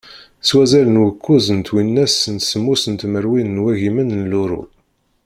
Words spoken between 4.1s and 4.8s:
n luru.